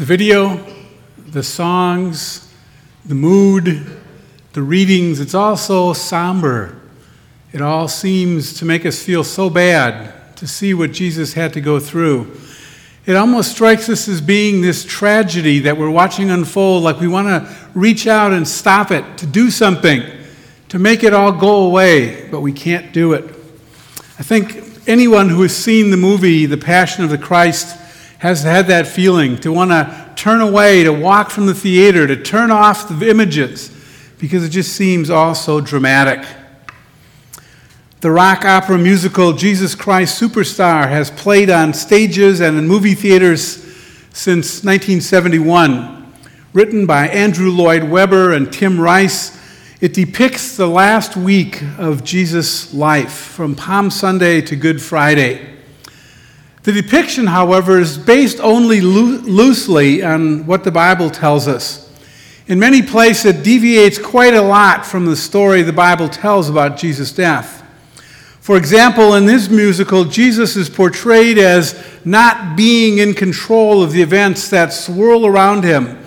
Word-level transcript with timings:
The 0.00 0.06
video, 0.06 0.64
the 1.28 1.42
songs, 1.42 2.50
the 3.04 3.14
mood, 3.14 3.86
the 4.54 4.62
readings, 4.62 5.20
it's 5.20 5.34
all 5.34 5.58
so 5.58 5.92
somber. 5.92 6.80
It 7.52 7.60
all 7.60 7.86
seems 7.86 8.54
to 8.60 8.64
make 8.64 8.86
us 8.86 9.02
feel 9.02 9.22
so 9.22 9.50
bad 9.50 10.34
to 10.38 10.46
see 10.46 10.72
what 10.72 10.92
Jesus 10.92 11.34
had 11.34 11.52
to 11.52 11.60
go 11.60 11.78
through. 11.78 12.34
It 13.04 13.14
almost 13.14 13.50
strikes 13.50 13.90
us 13.90 14.08
as 14.08 14.22
being 14.22 14.62
this 14.62 14.86
tragedy 14.86 15.58
that 15.58 15.76
we're 15.76 15.90
watching 15.90 16.30
unfold, 16.30 16.82
like 16.82 16.98
we 16.98 17.06
want 17.06 17.28
to 17.28 17.54
reach 17.74 18.06
out 18.06 18.32
and 18.32 18.48
stop 18.48 18.90
it, 18.90 19.18
to 19.18 19.26
do 19.26 19.50
something, 19.50 20.02
to 20.70 20.78
make 20.78 21.04
it 21.04 21.12
all 21.12 21.30
go 21.30 21.66
away, 21.66 22.26
but 22.30 22.40
we 22.40 22.54
can't 22.54 22.94
do 22.94 23.12
it. 23.12 23.24
I 24.18 24.22
think 24.22 24.88
anyone 24.88 25.28
who 25.28 25.42
has 25.42 25.54
seen 25.54 25.90
the 25.90 25.98
movie 25.98 26.46
The 26.46 26.56
Passion 26.56 27.04
of 27.04 27.10
the 27.10 27.18
Christ 27.18 27.76
has 28.20 28.42
had 28.42 28.66
that 28.66 28.86
feeling 28.86 29.38
to 29.38 29.50
want 29.50 29.70
to 29.70 30.12
turn 30.14 30.42
away, 30.42 30.84
to 30.84 30.92
walk 30.92 31.30
from 31.30 31.46
the 31.46 31.54
theater, 31.54 32.06
to 32.06 32.22
turn 32.22 32.50
off 32.50 32.86
the 32.86 33.08
images, 33.08 33.74
because 34.18 34.44
it 34.44 34.50
just 34.50 34.74
seems 34.74 35.08
all 35.08 35.34
so 35.34 35.58
dramatic. 35.58 36.26
The 38.02 38.10
rock 38.10 38.44
opera 38.44 38.76
musical 38.76 39.32
Jesus 39.32 39.74
Christ 39.74 40.20
Superstar 40.20 40.86
has 40.86 41.10
played 41.10 41.48
on 41.48 41.72
stages 41.72 42.40
and 42.40 42.58
in 42.58 42.68
movie 42.68 42.94
theaters 42.94 43.56
since 44.12 44.64
1971. 44.64 46.12
Written 46.52 46.84
by 46.84 47.08
Andrew 47.08 47.50
Lloyd 47.50 47.84
Webber 47.84 48.34
and 48.34 48.52
Tim 48.52 48.78
Rice, 48.78 49.38
it 49.80 49.94
depicts 49.94 50.58
the 50.58 50.66
last 50.66 51.16
week 51.16 51.62
of 51.78 52.04
Jesus' 52.04 52.74
life 52.74 53.12
from 53.12 53.56
Palm 53.56 53.90
Sunday 53.90 54.42
to 54.42 54.56
Good 54.56 54.82
Friday. 54.82 55.59
The 56.62 56.72
depiction, 56.72 57.26
however, 57.26 57.78
is 57.78 57.96
based 57.96 58.38
only 58.40 58.82
loo- 58.82 59.20
loosely 59.20 60.02
on 60.02 60.46
what 60.46 60.62
the 60.62 60.70
Bible 60.70 61.08
tells 61.08 61.48
us. 61.48 61.88
In 62.48 62.58
many 62.58 62.82
places, 62.82 63.36
it 63.36 63.42
deviates 63.42 63.98
quite 63.98 64.34
a 64.34 64.42
lot 64.42 64.84
from 64.84 65.06
the 65.06 65.16
story 65.16 65.62
the 65.62 65.72
Bible 65.72 66.08
tells 66.08 66.50
about 66.50 66.76
Jesus' 66.76 67.12
death. 67.12 67.64
For 68.40 68.56
example, 68.56 69.14
in 69.14 69.24
this 69.24 69.48
musical, 69.48 70.04
Jesus 70.04 70.56
is 70.56 70.68
portrayed 70.68 71.38
as 71.38 71.82
not 72.04 72.56
being 72.56 72.98
in 72.98 73.14
control 73.14 73.82
of 73.82 73.92
the 73.92 74.02
events 74.02 74.50
that 74.50 74.72
swirl 74.72 75.24
around 75.24 75.62
him. 75.62 75.98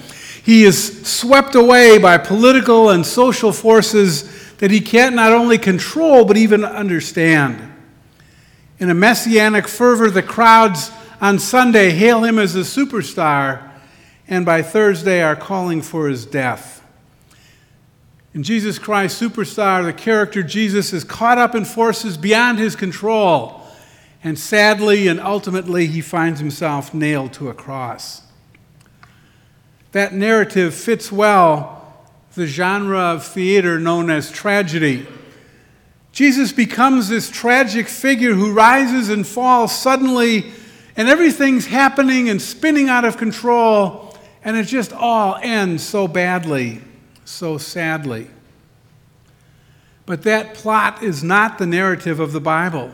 He 0.43 0.65
is 0.65 1.07
swept 1.07 1.55
away 1.55 1.97
by 1.97 2.17
political 2.17 2.89
and 2.89 3.05
social 3.05 3.53
forces 3.53 4.55
that 4.57 4.69
he 4.69 4.81
can't 4.81 5.15
not 5.15 5.31
only 5.31 5.57
control, 5.57 6.25
but 6.25 6.37
even 6.37 6.65
understand. 6.65 7.72
In 8.83 8.89
a 8.89 8.93
messianic 8.93 9.69
fervor, 9.69 10.09
the 10.09 10.21
crowds 10.21 10.91
on 11.21 11.39
Sunday 11.39 11.91
hail 11.91 12.25
him 12.25 12.37
as 12.37 12.53
a 12.53 12.63
superstar, 12.63 13.71
and 14.27 14.45
by 14.45 14.61
Thursday 14.61 15.23
are 15.23 15.37
calling 15.37 15.81
for 15.81 16.09
his 16.09 16.25
death. 16.25 16.83
In 18.33 18.43
Jesus 18.43 18.77
Christ 18.77 19.21
Superstar, 19.21 19.85
the 19.85 19.93
character 19.93 20.43
Jesus 20.43 20.91
is 20.91 21.05
caught 21.05 21.37
up 21.37 21.55
in 21.55 21.63
forces 21.63 22.17
beyond 22.17 22.59
his 22.59 22.75
control, 22.75 23.65
and 24.21 24.37
sadly 24.37 25.07
and 25.07 25.17
ultimately, 25.17 25.85
he 25.87 26.01
finds 26.01 26.41
himself 26.41 26.93
nailed 26.93 27.31
to 27.35 27.47
a 27.47 27.53
cross. 27.53 28.23
That 29.93 30.13
narrative 30.13 30.75
fits 30.75 31.09
well 31.09 32.03
the 32.35 32.47
genre 32.47 32.99
of 32.99 33.25
theater 33.25 33.79
known 33.79 34.09
as 34.09 34.29
tragedy. 34.29 35.07
Jesus 36.13 36.53
becomes 36.53 37.09
this 37.09 37.29
tragic 37.29 37.89
figure 37.89 38.33
who 38.33 38.53
rises 38.53 39.09
and 39.09 39.27
falls 39.27 39.77
suddenly, 39.77 40.53
and 40.95 41.09
everything's 41.09 41.65
happening 41.65 42.29
and 42.29 42.41
spinning 42.41 42.87
out 42.87 43.03
of 43.03 43.17
control, 43.17 44.15
and 44.41 44.55
it 44.55 44.67
just 44.67 44.93
all 44.93 45.37
ends 45.41 45.83
so 45.83 46.07
badly 46.07 46.81
so 47.25 47.57
sadly. 47.57 48.27
But 50.05 50.23
that 50.23 50.53
plot 50.53 51.01
is 51.01 51.23
not 51.23 51.57
the 51.57 51.65
narrative 51.65 52.19
of 52.19 52.33
the 52.33 52.41
Bible. 52.41 52.93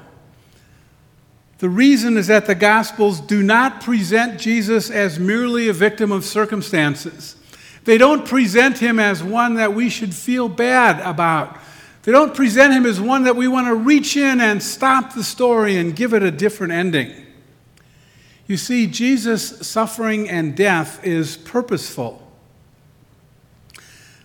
The 1.57 1.69
reason 1.69 2.17
is 2.17 2.27
that 2.27 2.45
the 2.45 2.55
Gospels 2.55 3.19
do 3.19 3.43
not 3.43 3.81
present 3.81 4.39
Jesus 4.39 4.89
as 4.89 5.19
merely 5.19 5.67
a 5.67 5.73
victim 5.73 6.11
of 6.11 6.23
circumstances. 6.23 7.35
They 7.83 7.97
don't 7.97 8.25
present 8.25 8.77
him 8.77 8.99
as 8.99 9.23
one 9.23 9.55
that 9.55 9.73
we 9.73 9.89
should 9.89 10.13
feel 10.13 10.47
bad 10.47 10.99
about. 11.01 11.57
They 12.09 12.13
don't 12.13 12.33
present 12.33 12.73
him 12.73 12.87
as 12.87 12.99
one 12.99 13.25
that 13.25 13.35
we 13.35 13.47
want 13.47 13.67
to 13.67 13.75
reach 13.75 14.17
in 14.17 14.41
and 14.41 14.63
stop 14.63 15.13
the 15.13 15.23
story 15.23 15.77
and 15.77 15.95
give 15.95 16.15
it 16.15 16.23
a 16.23 16.31
different 16.31 16.73
ending. 16.73 17.13
You 18.47 18.57
see, 18.57 18.87
Jesus' 18.87 19.67
suffering 19.67 20.27
and 20.27 20.57
death 20.57 21.05
is 21.05 21.37
purposeful. 21.37 22.27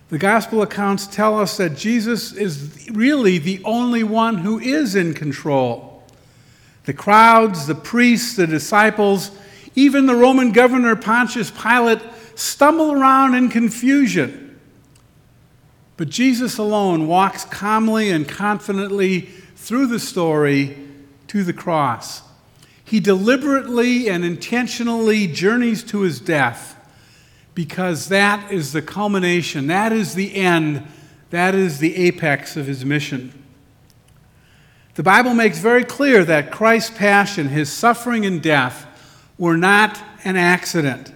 The 0.09 0.17
gospel 0.17 0.63
accounts 0.63 1.05
tell 1.05 1.39
us 1.39 1.57
that 1.57 1.77
Jesus 1.77 2.31
is 2.33 2.89
really 2.91 3.37
the 3.37 3.61
only 3.63 4.01
one 4.01 4.39
who 4.39 4.57
is 4.57 4.95
in 4.95 5.13
control. 5.13 6.03
The 6.85 6.93
crowds, 6.95 7.67
the 7.67 7.75
priests, 7.75 8.35
the 8.35 8.47
disciples, 8.47 9.29
even 9.75 10.07
the 10.07 10.15
Roman 10.15 10.53
governor 10.53 10.95
Pontius 10.95 11.51
Pilate 11.51 12.01
stumble 12.33 12.93
around 12.93 13.35
in 13.35 13.49
confusion. 13.49 14.44
But 15.97 16.09
Jesus 16.09 16.57
alone 16.57 17.07
walks 17.07 17.45
calmly 17.45 18.09
and 18.11 18.27
confidently 18.27 19.21
through 19.55 19.87
the 19.87 19.99
story 19.99 20.77
to 21.27 21.43
the 21.43 21.53
cross. 21.53 22.21
He 22.83 22.99
deliberately 22.99 24.09
and 24.09 24.23
intentionally 24.23 25.27
journeys 25.27 25.83
to 25.85 26.01
his 26.01 26.19
death 26.19 26.73
because 27.55 28.09
that 28.09 28.51
is 28.51 28.73
the 28.73 28.81
culmination, 28.81 29.67
that 29.67 29.93
is 29.93 30.13
the 30.13 30.35
end, 30.35 30.85
that 31.29 31.55
is 31.55 31.79
the 31.79 31.95
apex 31.95 32.57
of 32.57 32.67
his 32.67 32.83
mission. 32.85 33.31
The 34.95 35.03
Bible 35.03 35.33
makes 35.33 35.59
very 35.59 35.83
clear 35.83 36.23
that 36.25 36.51
Christ's 36.51 36.95
passion, 36.95 37.49
his 37.49 37.71
suffering 37.71 38.25
and 38.25 38.41
death, 38.41 38.85
were 39.37 39.57
not 39.57 40.01
an 40.23 40.37
accident. 40.37 41.11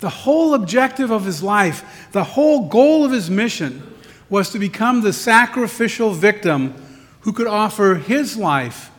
The 0.00 0.08
whole 0.08 0.54
objective 0.54 1.10
of 1.10 1.24
his 1.24 1.42
life, 1.42 2.08
the 2.12 2.24
whole 2.24 2.68
goal 2.68 3.04
of 3.04 3.12
his 3.12 3.30
mission, 3.30 3.82
was 4.28 4.50
to 4.50 4.58
become 4.58 5.02
the 5.02 5.12
sacrificial 5.12 6.12
victim 6.12 6.74
who 7.20 7.32
could 7.32 7.46
offer 7.46 7.96
his 7.96 8.36
life 8.36 8.90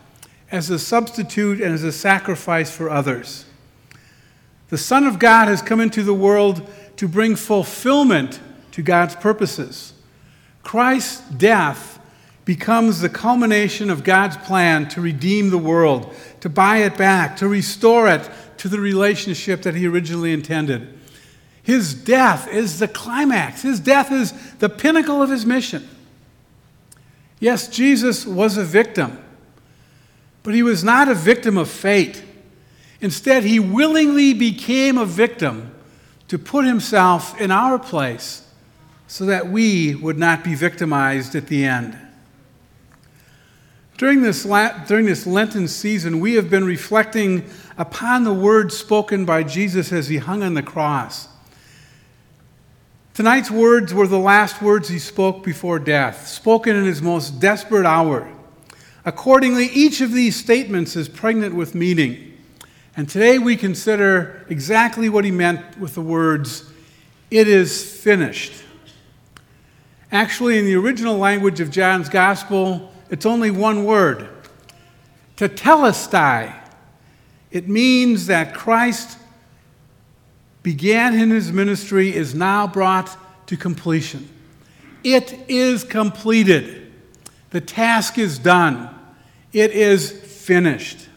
as 0.51 0.69
a 0.69 0.77
substitute 0.77 1.61
and 1.61 1.73
as 1.73 1.83
a 1.83 1.91
sacrifice 1.91 2.75
for 2.75 2.89
others. 2.89 3.45
The 4.69 4.77
Son 4.77 5.05
of 5.05 5.19
God 5.19 5.47
has 5.47 5.61
come 5.61 5.79
into 5.79 6.03
the 6.03 6.13
world 6.13 6.69
to 6.97 7.07
bring 7.07 7.35
fulfillment 7.35 8.39
to 8.71 8.81
God's 8.81 9.15
purposes. 9.15 9.93
Christ's 10.63 11.21
death 11.31 11.99
becomes 12.45 12.99
the 12.99 13.09
culmination 13.09 13.89
of 13.89 14.03
God's 14.03 14.37
plan 14.37 14.87
to 14.89 15.01
redeem 15.01 15.49
the 15.49 15.57
world, 15.57 16.13
to 16.39 16.49
buy 16.49 16.77
it 16.77 16.97
back, 16.97 17.37
to 17.37 17.47
restore 17.47 18.07
it 18.07 18.29
to 18.57 18.67
the 18.67 18.79
relationship 18.79 19.61
that 19.63 19.75
He 19.75 19.87
originally 19.87 20.33
intended. 20.33 20.97
His 21.63 21.93
death 21.93 22.47
is 22.47 22.79
the 22.79 22.87
climax, 22.87 23.61
His 23.61 23.79
death 23.79 24.11
is 24.11 24.33
the 24.55 24.69
pinnacle 24.69 25.21
of 25.21 25.29
His 25.29 25.45
mission. 25.45 25.87
Yes, 27.39 27.67
Jesus 27.67 28.25
was 28.25 28.57
a 28.57 28.63
victim, 28.63 29.23
but 30.43 30.53
He 30.53 30.63
was 30.63 30.83
not 30.83 31.07
a 31.07 31.15
victim 31.15 31.57
of 31.57 31.69
fate. 31.69 32.23
Instead, 33.01 33.43
he 33.43 33.59
willingly 33.59 34.33
became 34.33 34.97
a 34.97 35.05
victim 35.05 35.71
to 36.27 36.37
put 36.37 36.65
himself 36.65 37.39
in 37.41 37.49
our 37.49 37.79
place 37.79 38.47
so 39.07 39.25
that 39.25 39.47
we 39.47 39.95
would 39.95 40.17
not 40.17 40.43
be 40.43 40.53
victimized 40.53 41.35
at 41.35 41.47
the 41.47 41.65
end. 41.65 41.97
During 44.01 44.23
this, 44.23 44.45
during 44.87 45.05
this 45.05 45.27
Lenten 45.27 45.67
season, 45.67 46.19
we 46.21 46.33
have 46.33 46.49
been 46.49 46.65
reflecting 46.65 47.47
upon 47.77 48.23
the 48.23 48.33
words 48.33 48.75
spoken 48.75 49.25
by 49.25 49.43
Jesus 49.43 49.91
as 49.91 50.07
he 50.07 50.17
hung 50.17 50.41
on 50.41 50.55
the 50.55 50.63
cross. 50.63 51.27
Tonight's 53.13 53.51
words 53.51 53.93
were 53.93 54.07
the 54.07 54.17
last 54.17 54.59
words 54.59 54.89
he 54.89 54.97
spoke 54.97 55.43
before 55.43 55.77
death, 55.77 56.25
spoken 56.27 56.75
in 56.75 56.83
his 56.83 56.99
most 56.99 57.39
desperate 57.39 57.85
hour. 57.85 58.27
Accordingly, 59.05 59.67
each 59.67 60.01
of 60.01 60.11
these 60.11 60.35
statements 60.35 60.95
is 60.95 61.07
pregnant 61.07 61.53
with 61.53 61.75
meaning. 61.75 62.35
And 62.97 63.07
today 63.07 63.37
we 63.37 63.55
consider 63.55 64.47
exactly 64.49 65.09
what 65.09 65.25
he 65.25 65.31
meant 65.31 65.77
with 65.77 65.93
the 65.93 66.01
words, 66.01 66.67
it 67.29 67.47
is 67.47 68.01
finished. 68.01 68.63
Actually, 70.11 70.57
in 70.57 70.65
the 70.65 70.73
original 70.73 71.19
language 71.19 71.59
of 71.59 71.69
John's 71.69 72.09
gospel, 72.09 72.91
it's 73.11 73.25
only 73.25 73.51
one 73.51 73.85
word 73.85 74.27
To 75.35 75.47
tetelestai. 75.47 76.55
It 77.51 77.67
means 77.67 78.27
that 78.27 78.53
Christ 78.53 79.17
began 80.63 81.13
in 81.19 81.29
his 81.29 81.51
ministry, 81.51 82.15
is 82.15 82.33
now 82.33 82.65
brought 82.67 83.17
to 83.47 83.57
completion. 83.57 84.29
It 85.03 85.37
is 85.49 85.83
completed. 85.83 86.93
The 87.49 87.59
task 87.59 88.17
is 88.17 88.39
done. 88.39 88.89
It 89.51 89.71
is 89.71 90.11
finished. 90.11 91.09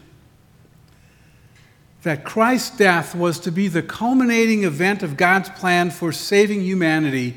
that 2.01 2.23
Christ's 2.23 2.77
death 2.77 3.15
was 3.15 3.39
to 3.39 3.51
be 3.51 3.67
the 3.67 3.81
culminating 3.81 4.63
event 4.63 5.01
of 5.01 5.17
God's 5.17 5.49
plan 5.49 5.89
for 5.89 6.11
saving 6.11 6.61
humanity 6.61 7.35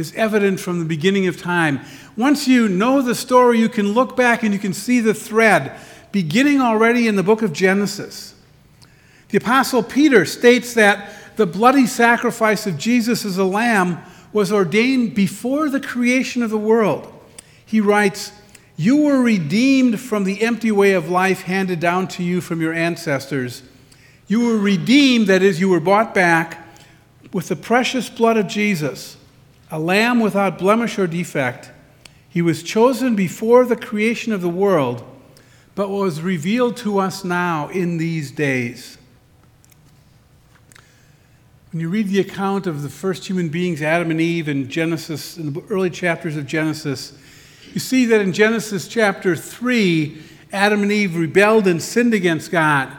is 0.00 0.12
evident 0.14 0.58
from 0.58 0.80
the 0.80 0.84
beginning 0.84 1.28
of 1.28 1.40
time. 1.40 1.80
Once 2.16 2.48
you 2.48 2.68
know 2.68 3.00
the 3.00 3.14
story, 3.14 3.60
you 3.60 3.68
can 3.68 3.92
look 3.92 4.16
back 4.16 4.42
and 4.42 4.52
you 4.52 4.58
can 4.58 4.72
see 4.72 4.98
the 4.98 5.14
thread 5.14 5.78
beginning 6.10 6.60
already 6.60 7.06
in 7.06 7.14
the 7.14 7.22
book 7.22 7.42
of 7.42 7.52
Genesis. 7.52 8.34
The 9.28 9.38
Apostle 9.38 9.84
Peter 9.84 10.24
states 10.24 10.74
that 10.74 11.36
the 11.36 11.46
bloody 11.46 11.86
sacrifice 11.86 12.66
of 12.66 12.76
Jesus 12.76 13.24
as 13.24 13.38
a 13.38 13.44
lamb 13.44 14.02
was 14.32 14.50
ordained 14.50 15.14
before 15.14 15.68
the 15.68 15.80
creation 15.80 16.42
of 16.42 16.50
the 16.50 16.58
world. 16.58 17.12
He 17.64 17.80
writes, 17.80 18.32
You 18.76 18.96
were 18.96 19.22
redeemed 19.22 20.00
from 20.00 20.24
the 20.24 20.42
empty 20.42 20.72
way 20.72 20.94
of 20.94 21.08
life 21.08 21.42
handed 21.42 21.78
down 21.78 22.08
to 22.08 22.24
you 22.24 22.40
from 22.40 22.60
your 22.60 22.72
ancestors 22.72 23.62
you 24.30 24.46
were 24.46 24.58
redeemed, 24.58 25.26
that 25.26 25.42
is, 25.42 25.58
you 25.58 25.68
were 25.68 25.80
bought 25.80 26.14
back 26.14 26.64
with 27.32 27.48
the 27.48 27.56
precious 27.56 28.08
blood 28.08 28.36
of 28.36 28.46
Jesus, 28.46 29.16
a 29.70 29.78
lamb 29.78 30.20
without 30.20 30.58
blemish 30.58 30.98
or 30.98 31.06
defect. 31.06 31.70
He 32.28 32.42
was 32.42 32.62
chosen 32.62 33.16
before 33.16 33.64
the 33.64 33.76
creation 33.76 34.32
of 34.32 34.40
the 34.40 34.48
world, 34.48 35.04
but 35.74 35.88
was 35.88 36.20
revealed 36.20 36.76
to 36.78 36.98
us 36.98 37.24
now 37.24 37.68
in 37.68 37.96
these 37.96 38.30
days. 38.30 38.98
When 41.72 41.80
you 41.80 41.88
read 41.88 42.08
the 42.08 42.20
account 42.20 42.66
of 42.66 42.82
the 42.82 42.88
first 42.88 43.26
human 43.26 43.48
beings, 43.48 43.80
Adam 43.80 44.10
and 44.10 44.20
Eve, 44.20 44.48
in 44.48 44.68
Genesis, 44.68 45.36
in 45.38 45.52
the 45.52 45.62
early 45.70 45.90
chapters 45.90 46.36
of 46.36 46.46
Genesis, 46.46 47.12
you 47.72 47.78
see 47.78 48.06
that 48.06 48.20
in 48.20 48.32
Genesis 48.32 48.88
chapter 48.88 49.36
3, 49.36 50.20
Adam 50.52 50.82
and 50.82 50.90
Eve 50.90 51.16
rebelled 51.16 51.68
and 51.68 51.80
sinned 51.80 52.12
against 52.12 52.50
God 52.50 52.92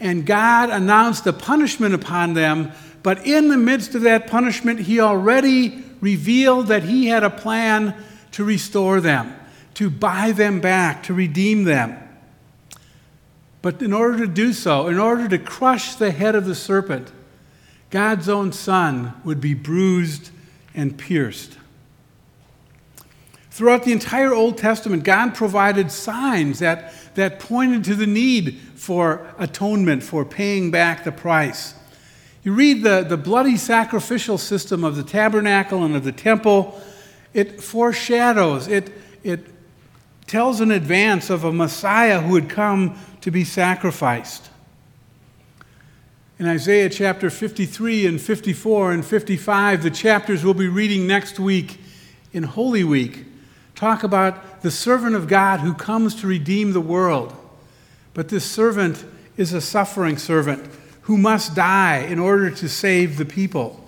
and 0.00 0.26
God 0.26 0.70
announced 0.70 1.26
a 1.26 1.32
punishment 1.32 1.94
upon 1.94 2.34
them. 2.34 2.72
But 3.02 3.26
in 3.26 3.48
the 3.48 3.56
midst 3.56 3.94
of 3.94 4.02
that 4.02 4.26
punishment, 4.26 4.80
He 4.80 5.00
already 5.00 5.82
revealed 6.00 6.66
that 6.68 6.84
He 6.84 7.06
had 7.06 7.24
a 7.24 7.30
plan 7.30 7.94
to 8.32 8.44
restore 8.44 9.00
them, 9.00 9.34
to 9.74 9.90
buy 9.90 10.32
them 10.32 10.60
back, 10.60 11.02
to 11.04 11.14
redeem 11.14 11.64
them. 11.64 11.96
But 13.62 13.82
in 13.82 13.92
order 13.92 14.18
to 14.18 14.26
do 14.26 14.52
so, 14.52 14.86
in 14.86 14.98
order 14.98 15.28
to 15.28 15.38
crush 15.38 15.96
the 15.96 16.10
head 16.10 16.34
of 16.34 16.46
the 16.46 16.54
serpent, 16.54 17.10
God's 17.90 18.28
own 18.28 18.52
Son 18.52 19.14
would 19.24 19.40
be 19.40 19.54
bruised 19.54 20.30
and 20.74 20.96
pierced. 20.96 21.56
Throughout 23.50 23.84
the 23.84 23.92
entire 23.92 24.34
Old 24.34 24.58
Testament, 24.58 25.02
God 25.02 25.34
provided 25.34 25.90
signs 25.90 26.58
that, 26.58 26.92
that 27.14 27.40
pointed 27.40 27.84
to 27.84 27.94
the 27.94 28.06
need 28.06 28.58
for 28.74 29.34
atonement, 29.38 30.02
for 30.02 30.26
paying 30.26 30.70
back 30.70 31.04
the 31.04 31.10
price. 31.10 31.74
You 32.46 32.52
read 32.52 32.84
the, 32.84 33.02
the 33.02 33.16
bloody 33.16 33.56
sacrificial 33.56 34.38
system 34.38 34.84
of 34.84 34.94
the 34.94 35.02
tabernacle 35.02 35.82
and 35.82 35.96
of 35.96 36.04
the 36.04 36.12
temple, 36.12 36.80
it 37.34 37.60
foreshadows, 37.60 38.68
it, 38.68 38.92
it 39.24 39.44
tells 40.28 40.60
in 40.60 40.70
advance 40.70 41.28
of 41.28 41.42
a 41.42 41.52
Messiah 41.52 42.20
who 42.20 42.34
would 42.34 42.48
come 42.48 42.96
to 43.22 43.32
be 43.32 43.42
sacrificed. 43.42 44.48
In 46.38 46.46
Isaiah 46.46 46.88
chapter 46.88 47.30
53 47.30 48.06
and 48.06 48.20
54 48.20 48.92
and 48.92 49.04
55, 49.04 49.82
the 49.82 49.90
chapters 49.90 50.44
we'll 50.44 50.54
be 50.54 50.68
reading 50.68 51.04
next 51.04 51.40
week 51.40 51.80
in 52.32 52.44
Holy 52.44 52.84
Week, 52.84 53.24
talk 53.74 54.04
about 54.04 54.62
the 54.62 54.70
servant 54.70 55.16
of 55.16 55.26
God 55.26 55.58
who 55.58 55.74
comes 55.74 56.14
to 56.20 56.28
redeem 56.28 56.74
the 56.74 56.80
world. 56.80 57.34
But 58.14 58.28
this 58.28 58.48
servant 58.48 59.04
is 59.36 59.52
a 59.52 59.60
suffering 59.60 60.16
servant 60.16 60.70
who 61.06 61.16
must 61.16 61.54
die 61.54 61.98
in 61.98 62.18
order 62.18 62.50
to 62.50 62.68
save 62.68 63.16
the 63.16 63.24
people. 63.24 63.80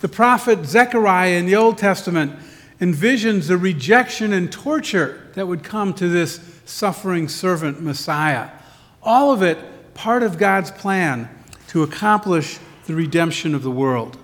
The 0.00 0.08
prophet 0.08 0.64
Zechariah 0.64 1.36
in 1.36 1.44
the 1.44 1.56
Old 1.56 1.76
Testament 1.76 2.32
envisions 2.80 3.48
the 3.48 3.58
rejection 3.58 4.32
and 4.32 4.50
torture 4.50 5.28
that 5.34 5.46
would 5.46 5.62
come 5.62 5.92
to 5.92 6.08
this 6.08 6.40
suffering 6.64 7.28
servant 7.28 7.82
Messiah. 7.82 8.48
All 9.02 9.30
of 9.30 9.42
it 9.42 9.58
part 9.92 10.22
of 10.22 10.38
God's 10.38 10.70
plan 10.70 11.28
to 11.68 11.82
accomplish 11.82 12.58
the 12.86 12.94
redemption 12.94 13.54
of 13.54 13.62
the 13.62 13.70
world. 13.70 14.16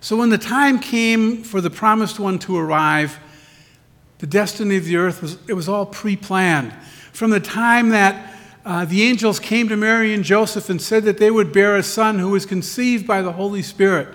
So 0.00 0.18
when 0.18 0.28
the 0.28 0.38
time 0.38 0.78
came 0.80 1.42
for 1.44 1.62
the 1.62 1.70
promised 1.70 2.20
one 2.20 2.38
to 2.40 2.58
arrive, 2.58 3.18
the 4.18 4.26
destiny 4.26 4.76
of 4.76 4.84
the 4.84 4.96
earth 4.98 5.22
was 5.22 5.38
it 5.48 5.54
was 5.54 5.66
all 5.66 5.86
pre-planned. 5.86 6.74
From 7.14 7.30
the 7.30 7.40
time 7.40 7.88
that 7.88 8.35
uh, 8.66 8.84
the 8.84 9.04
angels 9.04 9.38
came 9.38 9.68
to 9.68 9.76
Mary 9.76 10.12
and 10.12 10.24
Joseph 10.24 10.68
and 10.68 10.82
said 10.82 11.04
that 11.04 11.18
they 11.18 11.30
would 11.30 11.52
bear 11.52 11.76
a 11.76 11.84
son 11.84 12.18
who 12.18 12.30
was 12.30 12.44
conceived 12.44 13.06
by 13.06 13.22
the 13.22 13.30
Holy 13.30 13.62
Spirit. 13.62 14.08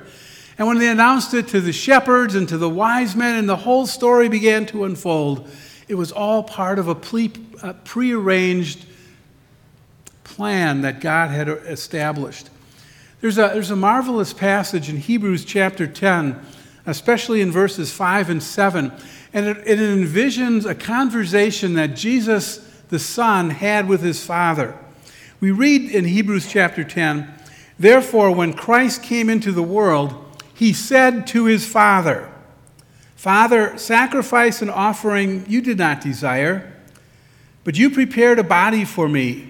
And 0.57 0.68
when 0.68 0.77
they 0.77 0.89
announced 0.89 1.33
it 1.33 1.48
to 1.48 1.62
the 1.62 1.71
shepherds 1.71 2.36
and 2.36 2.50
to 2.50 2.57
the 2.57 2.69
wise 2.69 3.15
men, 3.15 3.36
and 3.36 3.48
the 3.48 3.56
whole 3.56 3.88
story 3.88 4.27
began 4.27 4.65
to 4.68 4.83
unfold, 4.83 5.50
it 5.88 5.95
was 5.95 6.12
all 6.12 6.44
part 6.44 6.80
of 6.80 6.89
a 6.89 6.95
pre 6.95 8.13
arranged 8.13 8.86
plan 10.25 10.81
that 10.81 11.00
God 11.00 11.31
had 11.31 11.47
established. 11.47 12.50
There's 13.21 13.38
a, 13.38 13.51
there's 13.54 13.71
a 13.71 13.75
marvelous 13.77 14.33
passage 14.33 14.89
in 14.89 14.97
Hebrews 14.97 15.45
chapter 15.45 15.88
10, 15.88 16.39
especially 16.86 17.39
in 17.39 17.51
verses 17.51 17.94
5 17.94 18.30
and 18.30 18.44
7, 18.44 18.92
and 19.33 19.45
it, 19.47 19.57
it 19.65 19.80
envisions 19.80 20.69
a 20.69 20.75
conversation 20.75 21.75
that 21.75 21.95
Jesus, 21.95 22.68
the 22.92 23.00
Son, 23.00 23.50
had 23.50 23.88
with 23.88 24.02
his 24.02 24.24
Father. 24.24 24.78
We 25.40 25.50
read 25.50 25.90
in 25.90 26.06
Hebrews 26.06 26.48
chapter 26.48 26.84
10, 26.84 27.34
Therefore, 27.80 28.30
when 28.30 28.54
Christ 28.54 29.02
came 29.02 29.28
into 29.28 29.52
the 29.52 29.64
world, 29.64 30.14
he 30.54 30.74
said 30.74 31.26
to 31.28 31.46
his 31.46 31.66
Father, 31.66 32.32
Father, 33.16 33.76
sacrifice 33.78 34.62
and 34.62 34.70
offering 34.70 35.46
you 35.48 35.62
did 35.62 35.80
not 35.80 36.02
desire, 36.02 36.72
but 37.64 37.78
you 37.78 37.90
prepared 37.90 38.38
a 38.38 38.44
body 38.44 38.86
for 38.86 39.08
me. 39.08 39.50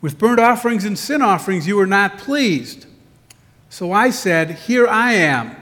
With 0.00 0.18
burnt 0.18 0.40
offerings 0.40 0.84
and 0.84 0.98
sin 0.98 1.22
offerings 1.22 1.68
you 1.68 1.76
were 1.76 1.86
not 1.86 2.18
pleased. 2.18 2.86
So 3.68 3.92
I 3.92 4.10
said, 4.10 4.50
Here 4.50 4.88
I 4.88 5.12
am. 5.12 5.54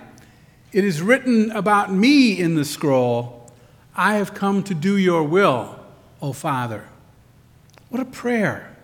It 0.73 0.85
is 0.85 1.03
written 1.03 1.51
about 1.51 1.93
me 1.93 2.39
in 2.39 2.55
the 2.55 2.65
scroll 2.65 3.51
I 3.97 4.15
have 4.15 4.33
come 4.33 4.63
to 4.63 4.75
do 4.75 4.97
your 4.97 5.25
will, 5.25 5.78
O 6.21 6.33
Father. 6.33 6.89
What 7.89 8.03
a 8.03 8.05
prayer. 8.05 8.77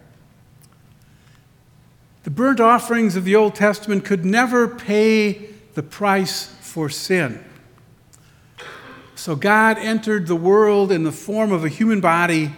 The 2.23 2.31
burnt 2.31 2.61
offerings 2.61 3.17
of 3.17 3.25
the 3.25 3.37
Old 3.37 3.55
Testament 3.55 4.05
could 4.05 4.25
never 4.25 4.67
pay 4.67 5.50
the 5.75 5.83
price 5.83 6.47
for 6.61 6.88
sin. 6.88 7.45
So 9.14 9.37
God 9.37 9.79
entered 9.79 10.26
the 10.26 10.37
world 10.37 10.91
in 10.91 11.03
the 11.03 11.12
form 11.12 11.53
of 11.53 11.64
a 11.64 11.69
human 11.69 12.00
body 12.00 12.53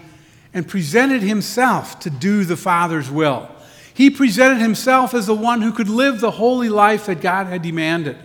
and 0.54 0.66
presented 0.66 1.22
himself 1.22 1.98
to 2.00 2.10
do 2.10 2.44
the 2.44 2.56
Father's 2.56 3.10
will. 3.10 3.50
He 3.92 4.10
presented 4.10 4.58
himself 4.58 5.14
as 5.14 5.26
the 5.26 5.34
one 5.34 5.62
who 5.62 5.72
could 5.72 5.88
live 5.88 6.20
the 6.20 6.32
holy 6.32 6.68
life 6.68 7.06
that 7.06 7.20
God 7.20 7.46
had 7.46 7.62
demanded. 7.62 8.16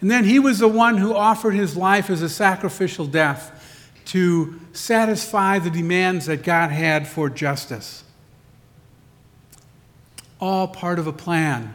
And 0.00 0.10
then 0.10 0.24
he 0.24 0.38
was 0.38 0.58
the 0.58 0.68
one 0.68 0.98
who 0.98 1.14
offered 1.14 1.54
his 1.54 1.76
life 1.76 2.10
as 2.10 2.22
a 2.22 2.28
sacrificial 2.28 3.06
death 3.06 3.57
to 4.08 4.58
satisfy 4.72 5.58
the 5.58 5.70
demands 5.70 6.26
that 6.26 6.42
God 6.42 6.70
had 6.70 7.06
for 7.06 7.28
justice. 7.28 8.04
All 10.40 10.66
part 10.66 10.98
of 10.98 11.06
a 11.06 11.12
plan, 11.12 11.74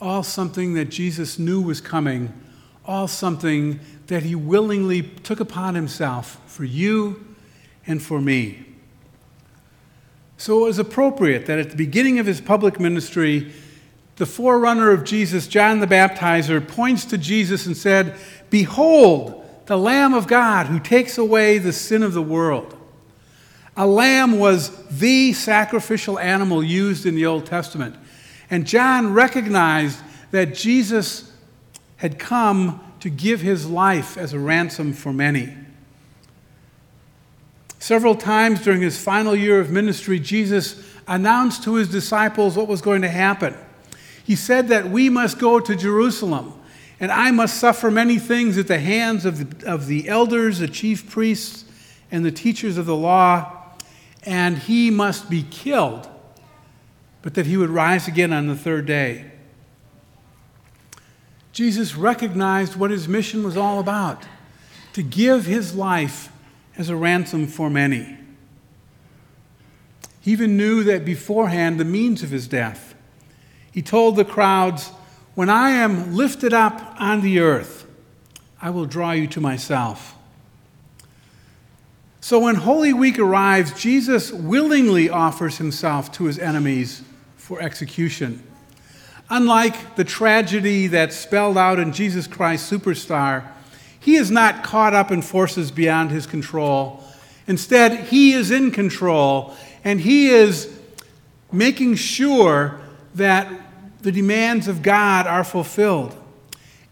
all 0.00 0.22
something 0.24 0.74
that 0.74 0.86
Jesus 0.86 1.38
knew 1.38 1.60
was 1.60 1.80
coming, 1.80 2.32
all 2.84 3.06
something 3.06 3.78
that 4.08 4.24
he 4.24 4.34
willingly 4.34 5.02
took 5.02 5.38
upon 5.38 5.76
himself 5.76 6.40
for 6.46 6.64
you 6.64 7.24
and 7.86 8.02
for 8.02 8.20
me. 8.20 8.66
So 10.38 10.64
it 10.64 10.68
was 10.68 10.78
appropriate 10.78 11.46
that 11.46 11.60
at 11.60 11.70
the 11.70 11.76
beginning 11.76 12.18
of 12.18 12.26
his 12.26 12.40
public 12.40 12.80
ministry, 12.80 13.52
the 14.16 14.26
forerunner 14.26 14.90
of 14.90 15.04
Jesus, 15.04 15.46
John 15.46 15.78
the 15.78 15.86
Baptizer, 15.86 16.66
points 16.66 17.04
to 17.06 17.18
Jesus 17.18 17.66
and 17.66 17.76
said, 17.76 18.18
Behold, 18.48 19.39
the 19.70 19.78
Lamb 19.78 20.14
of 20.14 20.26
God 20.26 20.66
who 20.66 20.80
takes 20.80 21.16
away 21.16 21.58
the 21.58 21.72
sin 21.72 22.02
of 22.02 22.12
the 22.12 22.20
world. 22.20 22.76
A 23.76 23.86
lamb 23.86 24.40
was 24.40 24.84
the 24.88 25.32
sacrificial 25.32 26.18
animal 26.18 26.60
used 26.60 27.06
in 27.06 27.14
the 27.14 27.26
Old 27.26 27.46
Testament. 27.46 27.94
And 28.50 28.66
John 28.66 29.12
recognized 29.12 30.00
that 30.32 30.56
Jesus 30.56 31.32
had 31.98 32.18
come 32.18 32.80
to 32.98 33.08
give 33.08 33.42
his 33.42 33.70
life 33.70 34.18
as 34.18 34.32
a 34.32 34.40
ransom 34.40 34.92
for 34.92 35.12
many. 35.12 35.54
Several 37.78 38.16
times 38.16 38.64
during 38.64 38.82
his 38.82 39.00
final 39.00 39.36
year 39.36 39.60
of 39.60 39.70
ministry, 39.70 40.18
Jesus 40.18 40.84
announced 41.06 41.62
to 41.62 41.76
his 41.76 41.88
disciples 41.88 42.56
what 42.56 42.66
was 42.66 42.82
going 42.82 43.02
to 43.02 43.08
happen. 43.08 43.54
He 44.24 44.34
said 44.34 44.66
that 44.66 44.90
we 44.90 45.08
must 45.08 45.38
go 45.38 45.60
to 45.60 45.76
Jerusalem, 45.76 46.59
and 47.00 47.10
I 47.10 47.30
must 47.30 47.58
suffer 47.58 47.90
many 47.90 48.18
things 48.18 48.58
at 48.58 48.68
the 48.68 48.78
hands 48.78 49.24
of 49.24 49.60
the, 49.60 49.66
of 49.66 49.86
the 49.86 50.08
elders, 50.08 50.58
the 50.58 50.68
chief 50.68 51.10
priests, 51.10 51.64
and 52.10 52.24
the 52.24 52.30
teachers 52.30 52.76
of 52.76 52.84
the 52.84 52.96
law, 52.96 53.56
and 54.24 54.58
he 54.58 54.90
must 54.90 55.30
be 55.30 55.42
killed, 55.42 56.08
but 57.22 57.34
that 57.34 57.46
he 57.46 57.56
would 57.56 57.70
rise 57.70 58.06
again 58.06 58.32
on 58.32 58.46
the 58.46 58.54
third 58.54 58.84
day. 58.84 59.30
Jesus 61.52 61.96
recognized 61.96 62.76
what 62.76 62.90
his 62.90 63.08
mission 63.08 63.42
was 63.42 63.56
all 63.56 63.80
about 63.80 64.24
to 64.92 65.02
give 65.02 65.46
his 65.46 65.74
life 65.74 66.30
as 66.76 66.88
a 66.88 66.96
ransom 66.96 67.46
for 67.46 67.70
many. 67.70 68.18
He 70.20 70.32
even 70.32 70.56
knew 70.56 70.84
that 70.84 71.04
beforehand 71.04 71.80
the 71.80 71.84
means 71.84 72.22
of 72.22 72.30
his 72.30 72.46
death. 72.46 72.94
He 73.72 73.82
told 73.82 74.16
the 74.16 74.24
crowds, 74.24 74.90
When 75.40 75.48
I 75.48 75.70
am 75.70 76.14
lifted 76.16 76.52
up 76.52 76.96
on 76.98 77.22
the 77.22 77.38
earth, 77.38 77.86
I 78.60 78.68
will 78.68 78.84
draw 78.84 79.12
you 79.12 79.26
to 79.28 79.40
myself. 79.40 80.14
So 82.20 82.40
when 82.40 82.56
Holy 82.56 82.92
Week 82.92 83.18
arrives, 83.18 83.72
Jesus 83.72 84.30
willingly 84.30 85.08
offers 85.08 85.56
himself 85.56 86.12
to 86.12 86.24
his 86.24 86.38
enemies 86.38 87.02
for 87.38 87.58
execution. 87.58 88.42
Unlike 89.30 89.96
the 89.96 90.04
tragedy 90.04 90.88
that's 90.88 91.16
spelled 91.16 91.56
out 91.56 91.78
in 91.78 91.94
Jesus 91.94 92.26
Christ 92.26 92.70
Superstar, 92.70 93.50
he 93.98 94.16
is 94.16 94.30
not 94.30 94.62
caught 94.62 94.92
up 94.92 95.10
in 95.10 95.22
forces 95.22 95.70
beyond 95.70 96.10
his 96.10 96.26
control. 96.26 97.02
Instead, 97.46 98.08
he 98.08 98.34
is 98.34 98.50
in 98.50 98.72
control 98.72 99.56
and 99.84 100.02
he 100.02 100.28
is 100.28 100.70
making 101.50 101.94
sure 101.94 102.78
that 103.14 103.50
the 104.02 104.12
demands 104.12 104.68
of 104.68 104.82
God 104.82 105.26
are 105.26 105.44
fulfilled. 105.44 106.16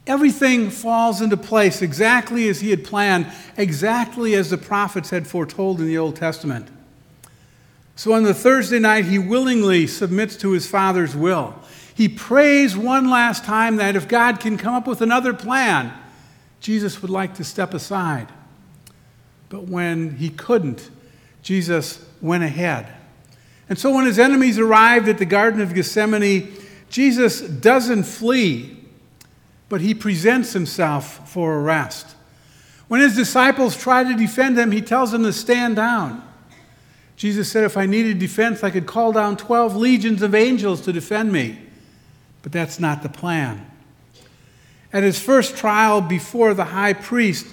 Everything 0.07 0.71
falls 0.71 1.21
into 1.21 1.37
place 1.37 1.83
exactly 1.83 2.49
as 2.49 2.61
he 2.61 2.71
had 2.71 2.85
planned, 2.85 3.27
exactly 3.57 4.35
as 4.35 4.49
the 4.49 4.57
prophets 4.57 5.11
had 5.11 5.27
foretold 5.27 5.81
in 5.81 5.87
the 5.87 5.99
Old 5.99 6.17
Testament. 6.17 6.69
So 7.95 8.13
on 8.13 8.23
the 8.23 8.33
Thursday 8.33 8.79
night, 8.79 9.05
he 9.05 9.19
willingly 9.19 9.87
submits 9.87 10.37
to 10.37 10.53
his 10.53 10.67
Father's 10.67 11.17
will. 11.17 11.55
He 11.95 12.09
prays 12.09 12.77
one 12.77 13.11
last 13.11 13.45
time 13.45 13.77
that 13.77 13.97
if 13.97 14.07
God 14.07 14.41
can 14.41 14.57
come 14.57 14.75
up 14.75 14.87
with 14.87 15.03
another 15.03 15.35
plan, 15.35 15.93
Jesus 16.61 17.03
would 17.03 17.11
like 17.11 17.35
to 17.35 17.45
step 17.45 17.75
aside. 17.75 18.29
But 19.49 19.65
when 19.65 20.17
he 20.17 20.31
couldn't, 20.31 20.91
Jesus 21.43 22.05
went 22.23 22.45
ahead. 22.45 22.87
And 23.69 23.79
so 23.79 23.95
when 23.95 24.07
his 24.07 24.19
enemies 24.19 24.59
arrived 24.59 25.09
at 25.09 25.19
the 25.19 25.27
Garden 25.27 25.61
of 25.61 25.75
Gethsemane, 25.75 26.55
Jesus 26.91 27.41
doesn't 27.41 28.05
flee 28.05 28.79
but 29.69 29.81
he 29.81 29.95
presents 29.95 30.53
himself 30.53 31.29
for 31.29 31.61
arrest. 31.61 32.15
When 32.89 33.01
his 33.01 33.15
disciples 33.15 33.77
try 33.77 34.03
to 34.03 34.17
defend 34.17 34.59
him, 34.59 34.71
he 34.71 34.81
tells 34.81 35.13
them 35.13 35.23
to 35.25 35.33
stand 35.33 35.77
down. 35.77 36.25
Jesus 37.17 37.51
said, 37.51 37.65
If 37.65 37.77
I 37.77 37.85
needed 37.85 38.19
defense, 38.19 38.65
I 38.65 38.71
could 38.71 38.87
call 38.87 39.13
down 39.13 39.37
12 39.37 39.77
legions 39.77 40.23
of 40.23 40.35
angels 40.35 40.81
to 40.83 40.93
defend 40.93 41.33
me. 41.33 41.59
But 42.43 42.53
that's 42.53 42.81
not 42.81 43.03
the 43.03 43.09
plan. 43.09 43.67
At 44.93 45.03
his 45.03 45.21
first 45.21 45.57
trial 45.57 46.01
before 46.01 46.55
the 46.55 46.65
high 46.65 46.95
priest, 46.95 47.47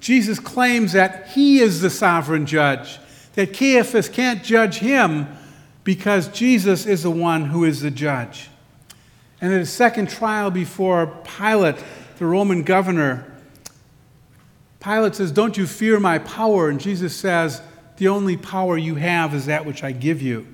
Jesus 0.00 0.38
claims 0.38 0.92
that 0.92 1.28
he 1.28 1.60
is 1.60 1.80
the 1.80 1.88
sovereign 1.88 2.44
judge, 2.44 2.98
that 3.36 3.54
Caiaphas 3.54 4.10
can't 4.10 4.44
judge 4.44 4.78
him 4.78 5.28
because 5.82 6.28
Jesus 6.28 6.84
is 6.84 7.04
the 7.04 7.10
one 7.10 7.46
who 7.46 7.64
is 7.64 7.80
the 7.80 7.90
judge. 7.90 8.50
And 9.40 9.52
at 9.52 9.58
his 9.58 9.70
second 9.70 10.08
trial 10.08 10.50
before 10.50 11.06
Pilate, 11.38 11.76
the 12.18 12.26
Roman 12.26 12.62
governor, 12.62 13.24
Pilate 14.80 15.14
says, 15.14 15.32
Don't 15.32 15.56
you 15.56 15.66
fear 15.66 16.00
my 16.00 16.18
power? 16.18 16.68
And 16.68 16.80
Jesus 16.80 17.14
says, 17.14 17.62
The 17.96 18.08
only 18.08 18.36
power 18.36 18.76
you 18.76 18.96
have 18.96 19.34
is 19.34 19.46
that 19.46 19.64
which 19.64 19.84
I 19.84 19.92
give 19.92 20.20
you. 20.22 20.46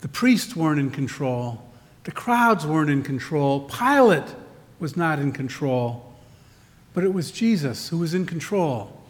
The 0.00 0.08
priests 0.08 0.54
weren't 0.54 0.78
in 0.78 0.90
control, 0.90 1.62
the 2.04 2.12
crowds 2.12 2.66
weren't 2.66 2.90
in 2.90 3.02
control, 3.02 3.60
Pilate 3.62 4.34
was 4.78 4.96
not 4.96 5.18
in 5.18 5.32
control, 5.32 6.14
but 6.94 7.02
it 7.02 7.12
was 7.12 7.30
Jesus 7.30 7.88
who 7.88 7.98
was 7.98 8.14
in 8.14 8.26
control, 8.26 9.00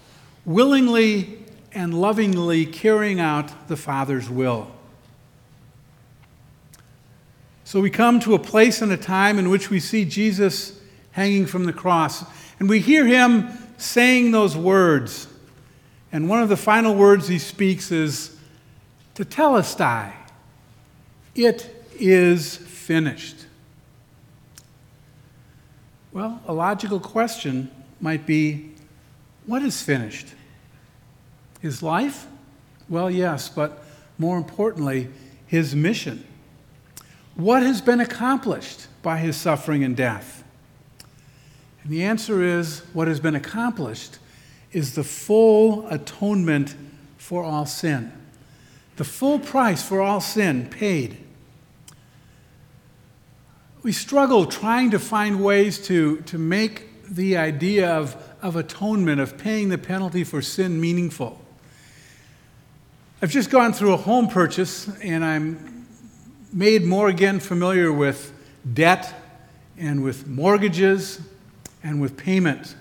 willingly 0.44 1.38
and 1.72 1.92
lovingly 1.92 2.64
carrying 2.64 3.20
out 3.20 3.68
the 3.68 3.76
Father's 3.76 4.30
will. 4.30 4.70
So 7.66 7.80
we 7.80 7.90
come 7.90 8.20
to 8.20 8.34
a 8.34 8.38
place 8.38 8.80
and 8.80 8.92
a 8.92 8.96
time 8.96 9.40
in 9.40 9.50
which 9.50 9.70
we 9.70 9.80
see 9.80 10.04
Jesus 10.04 10.78
hanging 11.10 11.46
from 11.46 11.64
the 11.64 11.72
cross, 11.72 12.24
and 12.60 12.68
we 12.68 12.78
hear 12.78 13.04
him 13.04 13.48
saying 13.76 14.30
those 14.30 14.56
words. 14.56 15.26
And 16.12 16.28
one 16.28 16.40
of 16.44 16.48
the 16.48 16.56
final 16.56 16.94
words 16.94 17.26
he 17.26 17.40
speaks 17.40 17.90
is 17.90 18.38
to 19.16 19.24
tell 19.24 19.56
us, 19.56 19.74
tetelestai. 19.74 20.12
It 21.34 21.68
is 21.98 22.56
finished. 22.56 23.46
Well, 26.12 26.40
a 26.46 26.52
logical 26.52 27.00
question 27.00 27.68
might 28.00 28.26
be 28.26 28.74
what 29.44 29.62
is 29.62 29.82
finished? 29.82 30.28
His 31.60 31.82
life? 31.82 32.28
Well, 32.88 33.10
yes, 33.10 33.48
but 33.48 33.82
more 34.18 34.36
importantly, 34.36 35.08
his 35.48 35.74
mission. 35.74 36.24
What 37.36 37.62
has 37.62 37.82
been 37.82 38.00
accomplished 38.00 38.86
by 39.02 39.18
his 39.18 39.36
suffering 39.36 39.84
and 39.84 39.94
death? 39.94 40.42
And 41.82 41.92
the 41.92 42.02
answer 42.02 42.42
is 42.42 42.80
what 42.94 43.08
has 43.08 43.20
been 43.20 43.34
accomplished 43.34 44.18
is 44.72 44.94
the 44.94 45.04
full 45.04 45.86
atonement 45.88 46.74
for 47.18 47.44
all 47.44 47.66
sin, 47.66 48.10
the 48.96 49.04
full 49.04 49.38
price 49.38 49.86
for 49.86 50.00
all 50.00 50.20
sin 50.20 50.68
paid. 50.70 51.18
We 53.82 53.92
struggle 53.92 54.46
trying 54.46 54.90
to 54.92 54.98
find 54.98 55.44
ways 55.44 55.78
to, 55.86 56.22
to 56.22 56.38
make 56.38 57.04
the 57.08 57.36
idea 57.36 57.88
of, 57.88 58.16
of 58.40 58.56
atonement, 58.56 59.20
of 59.20 59.36
paying 59.36 59.68
the 59.68 59.78
penalty 59.78 60.24
for 60.24 60.40
sin, 60.40 60.80
meaningful. 60.80 61.40
I've 63.20 63.30
just 63.30 63.50
gone 63.50 63.72
through 63.72 63.92
a 63.92 63.98
home 63.98 64.28
purchase 64.28 64.88
and 65.00 65.24
I'm 65.24 65.75
made 66.56 66.82
more 66.82 67.08
again 67.08 67.38
familiar 67.38 67.92
with 67.92 68.32
debt 68.72 69.14
and 69.76 70.02
with 70.02 70.26
mortgages 70.26 71.20
and 71.84 72.00
with 72.00 72.16
payment. 72.16 72.74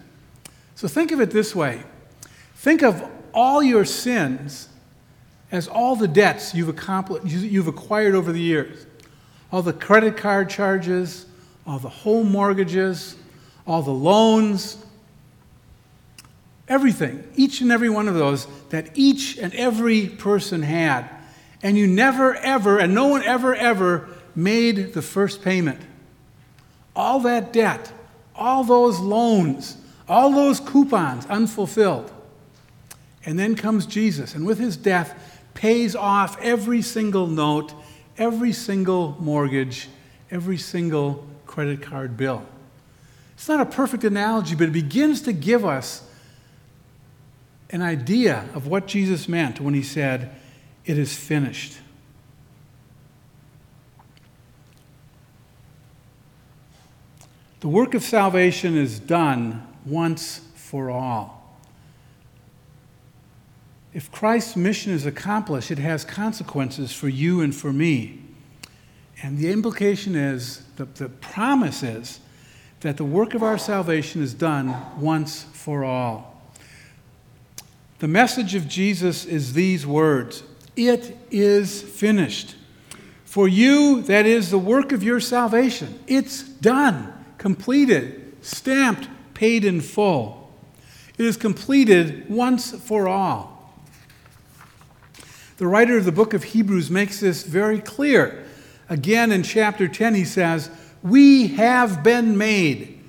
So 0.76 0.88
think 0.88 1.12
of 1.12 1.20
it 1.20 1.30
this 1.30 1.54
way 1.54 1.84
think 2.56 2.82
of 2.82 3.08
all 3.34 3.62
your 3.62 3.84
sins 3.86 4.70
as 5.52 5.68
all 5.68 5.96
the 5.96 6.08
debts 6.08 6.56
you've, 6.56 6.70
accomplished, 6.70 7.26
you've 7.28 7.68
acquired 7.68 8.16
over 8.16 8.32
the 8.32 8.40
years 8.40 8.88
all 9.52 9.62
the 9.62 9.74
credit 9.74 10.18
card 10.18 10.50
charges, 10.50 11.28
all 11.68 11.78
the 11.78 11.90
home 11.90 12.32
mortgages, 12.32 13.16
all 13.68 13.82
the 13.82 13.92
loans, 13.92 14.84
everything, 16.68 17.24
each 17.36 17.62
and 17.62 17.72
every 17.72 17.90
one 17.90 18.08
of 18.08 18.16
those 18.16 18.48
that 18.70 18.90
each 18.96 19.38
and 19.38 19.54
every 19.54 20.08
person 20.08 20.62
had 20.62 21.10
and 21.66 21.76
you 21.76 21.88
never, 21.88 22.36
ever, 22.36 22.78
and 22.78 22.94
no 22.94 23.08
one 23.08 23.24
ever, 23.24 23.56
ever 23.56 24.08
made 24.36 24.94
the 24.94 25.02
first 25.02 25.42
payment. 25.42 25.82
All 26.96 27.22
that 27.22 27.52
debt, 27.52 27.92
all 28.36 28.64
those 28.64 29.00
loans, 29.00 29.76
all 30.08 30.32
those 30.32 30.60
coupons 30.60 31.26
unfulfilled. 31.26 32.12
And 33.26 33.40
then 33.40 33.56
comes 33.56 33.88
Jesus, 33.88 34.36
and 34.36 34.46
with 34.46 34.60
his 34.60 34.78
death, 34.78 35.42
pays 35.56 35.96
off 35.96 36.40
every 36.40 36.84
single 36.84 37.26
note, 37.26 37.74
every 38.16 38.54
single 38.54 39.18
mortgage, 39.20 39.90
every 40.30 40.60
single 40.60 41.26
credit 41.48 41.82
card 41.82 42.16
bill. 42.16 42.46
It's 43.34 43.48
not 43.48 43.60
a 43.60 43.66
perfect 43.66 44.04
analogy, 44.04 44.54
but 44.54 44.68
it 44.68 44.72
begins 44.72 45.24
to 45.24 45.34
give 45.34 45.66
us 45.66 46.08
an 47.72 47.82
idea 47.82 48.46
of 48.54 48.68
what 48.68 48.86
Jesus 48.86 49.28
meant 49.28 49.60
when 49.60 49.74
he 49.74 49.82
said, 49.82 50.30
it 50.86 50.98
is 50.98 51.16
finished. 51.16 51.78
The 57.62 57.70
work 57.70 57.96
of 57.96 58.04
salvation 58.04 58.78
is 58.78 59.00
done 59.00 59.66
once 59.86 60.42
for 60.54 60.92
all. 60.92 61.58
If 63.94 64.12
Christ's 64.12 64.56
mission 64.56 64.92
is 64.92 65.06
accomplished, 65.06 65.72
it 65.72 65.80
has 65.80 66.04
consequences 66.04 66.94
for 66.94 67.08
you 67.08 67.42
and 67.42 67.56
for 67.56 67.72
me. 67.72 68.22
And 69.24 69.38
the 69.38 69.52
implication 69.52 70.16
is, 70.16 70.64
the, 70.76 70.86
the 70.86 71.10
promise 71.10 71.82
is, 71.82 72.20
that 72.82 72.98
the 72.98 73.06
work 73.06 73.34
of 73.34 73.42
our 73.42 73.58
salvation 73.58 74.22
is 74.22 74.34
done 74.34 74.76
once 75.00 75.44
for 75.44 75.84
all. 75.84 76.40
The 78.00 78.08
message 78.08 78.54
of 78.54 78.68
Jesus 78.68 79.26
is 79.26 79.54
these 79.54 79.88
words 79.88 80.44
it 80.76 81.18
is 81.32 81.82
finished. 81.82 82.56
For 83.24 83.48
you, 83.48 84.02
that 84.04 84.26
is 84.26 84.50
the 84.50 84.58
work 84.58 84.92
of 84.92 85.04
your 85.04 85.20
salvation. 85.20 86.00
It's 86.08 86.42
done, 86.44 87.14
completed, 87.38 88.38
stamped, 88.42 89.10
paid 89.34 89.66
in 89.66 89.82
full. 89.82 90.54
It 91.18 91.26
is 91.26 91.38
completed 91.38 92.30
once 92.30 92.72
for 92.72 93.08
all. 93.08 93.74
The 95.58 95.68
writer 95.68 95.98
of 95.98 96.06
the 96.06 96.12
book 96.12 96.34
of 96.34 96.44
Hebrews 96.44 96.92
makes 96.92 97.20
this 97.20 97.44
very 97.44 97.80
clear. 97.80 98.46
Again, 98.90 99.32
in 99.32 99.44
chapter 99.44 99.88
10, 99.88 100.14
he 100.14 100.26
says, 100.26 100.70
We 101.02 101.48
have 101.48 102.04
been 102.04 102.38
made. 102.38 103.02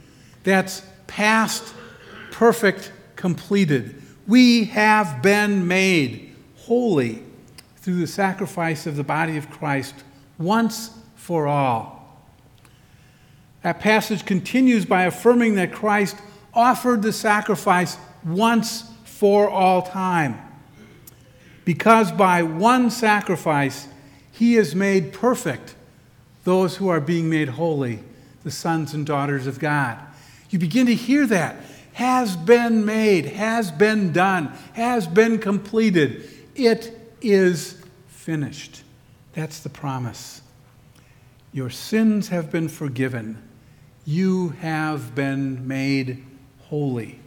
That's 0.44 0.82
past, 1.08 1.74
perfect, 2.30 2.92
completed. 3.16 4.00
We 4.26 4.64
have 4.66 5.22
been 5.22 5.66
made 5.66 6.34
holy 6.56 7.22
through 7.86 8.00
the 8.00 8.06
sacrifice 8.08 8.84
of 8.84 8.96
the 8.96 9.04
body 9.04 9.36
of 9.36 9.48
Christ 9.48 9.94
once 10.38 10.90
for 11.14 11.46
all. 11.46 12.20
That 13.62 13.78
passage 13.78 14.26
continues 14.26 14.84
by 14.84 15.04
affirming 15.04 15.54
that 15.54 15.70
Christ 15.70 16.16
offered 16.52 17.02
the 17.02 17.12
sacrifice 17.12 17.96
once 18.24 18.90
for 19.04 19.48
all 19.48 19.82
time. 19.82 20.36
Because 21.64 22.10
by 22.10 22.42
one 22.42 22.90
sacrifice, 22.90 23.86
he 24.32 24.54
has 24.54 24.74
made 24.74 25.12
perfect 25.12 25.76
those 26.42 26.78
who 26.78 26.88
are 26.88 27.00
being 27.00 27.30
made 27.30 27.50
holy, 27.50 28.00
the 28.42 28.50
sons 28.50 28.94
and 28.94 29.06
daughters 29.06 29.46
of 29.46 29.60
God. 29.60 29.96
You 30.50 30.58
begin 30.58 30.86
to 30.86 30.94
hear 30.96 31.24
that. 31.28 31.54
Has 31.92 32.34
been 32.34 32.84
made, 32.84 33.26
has 33.26 33.70
been 33.70 34.12
done, 34.12 34.52
has 34.72 35.06
been 35.06 35.38
completed. 35.38 36.28
It 36.56 37.05
is 37.32 37.82
finished. 38.08 38.82
That's 39.32 39.60
the 39.60 39.68
promise. 39.68 40.42
Your 41.52 41.70
sins 41.70 42.28
have 42.28 42.50
been 42.50 42.68
forgiven. 42.68 43.42
You 44.04 44.50
have 44.60 45.14
been 45.14 45.66
made 45.66 46.24
holy. 46.68 47.20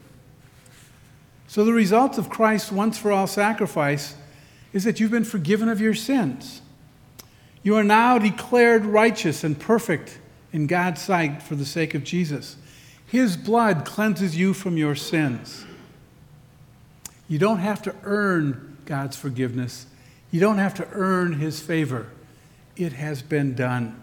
So, 1.47 1.65
the 1.65 1.73
result 1.73 2.17
of 2.17 2.29
Christ's 2.29 2.71
once 2.71 2.97
for 2.97 3.11
all 3.11 3.27
sacrifice 3.27 4.15
is 4.71 4.83
that 4.83 4.99
you've 4.99 5.11
been 5.11 5.23
forgiven 5.23 5.67
of 5.67 5.81
your 5.81 5.95
sins. 5.95 6.61
You 7.63 7.75
are 7.75 7.83
now 7.83 8.17
declared 8.19 8.85
righteous 8.85 9.43
and 9.43 9.59
perfect 9.59 10.19
in 10.53 10.67
God's 10.67 11.01
sight 11.01 11.41
for 11.41 11.55
the 11.55 11.65
sake 11.65 11.95
of 11.95 12.03
Jesus. 12.03 12.55
His 13.05 13.35
blood 13.35 13.85
cleanses 13.85 14.37
you 14.37 14.53
from 14.53 14.77
your 14.77 14.95
sins. 14.95 15.65
You 17.27 17.39
don't 17.39 17.59
have 17.59 17.81
to 17.83 17.95
earn 18.03 18.68
God's 18.89 19.15
forgiveness, 19.15 19.85
you 20.31 20.39
don't 20.39 20.57
have 20.57 20.73
to 20.73 20.87
earn 20.93 21.33
His 21.33 21.59
favor. 21.59 22.07
It 22.75 22.93
has 22.93 23.21
been 23.21 23.53
done. 23.53 24.01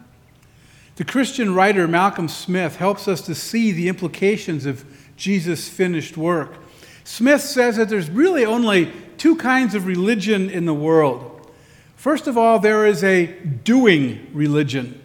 The 0.94 1.04
Christian 1.04 1.56
writer 1.56 1.88
Malcolm 1.88 2.28
Smith 2.28 2.76
helps 2.76 3.08
us 3.08 3.20
to 3.22 3.34
see 3.34 3.72
the 3.72 3.88
implications 3.88 4.64
of 4.64 4.84
Jesus' 5.16 5.68
finished 5.68 6.16
work. 6.16 6.54
Smith 7.02 7.40
says 7.40 7.76
that 7.78 7.88
there's 7.88 8.08
really 8.08 8.44
only 8.44 8.92
two 9.18 9.34
kinds 9.34 9.74
of 9.74 9.86
religion 9.86 10.48
in 10.48 10.66
the 10.66 10.74
world. 10.74 11.50
First 11.96 12.28
of 12.28 12.38
all, 12.38 12.60
there 12.60 12.86
is 12.86 13.02
a 13.02 13.26
doing 13.26 14.30
religion. 14.32 15.02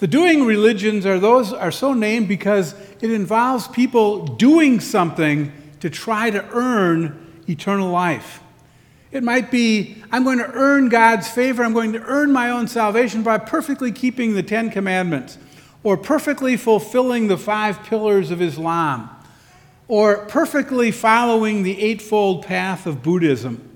The 0.00 0.06
doing 0.06 0.44
religions 0.44 1.06
are 1.06 1.18
those 1.18 1.54
are 1.54 1.72
so 1.72 1.94
named 1.94 2.28
because 2.28 2.74
it 3.00 3.10
involves 3.10 3.68
people 3.68 4.26
doing 4.26 4.80
something 4.80 5.50
to 5.80 5.88
try 5.88 6.28
to 6.28 6.46
earn 6.50 7.42
eternal 7.48 7.90
life. 7.90 8.41
It 9.12 9.22
might 9.22 9.50
be, 9.50 10.02
I'm 10.10 10.24
going 10.24 10.38
to 10.38 10.50
earn 10.50 10.88
God's 10.88 11.28
favor, 11.28 11.62
I'm 11.62 11.74
going 11.74 11.92
to 11.92 12.02
earn 12.02 12.32
my 12.32 12.50
own 12.50 12.66
salvation 12.66 13.22
by 13.22 13.36
perfectly 13.36 13.92
keeping 13.92 14.34
the 14.34 14.42
Ten 14.42 14.70
Commandments, 14.70 15.36
or 15.82 15.98
perfectly 15.98 16.56
fulfilling 16.56 17.28
the 17.28 17.36
five 17.36 17.82
pillars 17.82 18.30
of 18.30 18.40
Islam, 18.40 19.10
or 19.86 20.24
perfectly 20.26 20.90
following 20.90 21.62
the 21.62 21.78
Eightfold 21.78 22.46
Path 22.46 22.86
of 22.86 23.02
Buddhism. 23.02 23.68